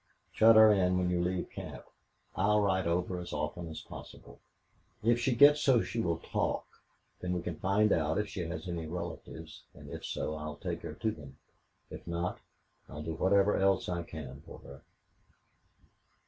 Shut 0.31 0.55
her 0.55 0.71
in 0.73 0.97
when 0.97 1.11
you 1.11 1.21
leave 1.23 1.51
camp. 1.51 1.85
I'll 2.35 2.59
ride 2.59 2.87
over 2.87 3.19
as 3.19 3.31
often 3.33 3.67
as 3.67 3.81
possible. 3.81 4.39
If 5.03 5.19
she 5.19 5.35
gets 5.35 5.59
so 5.61 5.83
she 5.83 5.99
will 6.01 6.17
talk, 6.17 6.65
then 7.19 7.33
we 7.33 7.43
can 7.43 7.59
find 7.59 7.91
out 7.91 8.17
if 8.17 8.27
she 8.27 8.39
has 8.39 8.67
any 8.67 8.87
relatives, 8.87 9.61
and 9.75 9.91
if 9.91 10.03
so 10.03 10.33
I'll 10.33 10.55
take 10.57 10.81
her 10.81 10.93
to 10.95 11.11
them. 11.11 11.37
If 11.91 12.07
not 12.07 12.39
I'll 12.89 13.03
do 13.03 13.13
whatever 13.13 13.55
else 13.57 13.87
I 13.87 14.01
can 14.01 14.41
for 14.47 14.57
her." 14.61 14.81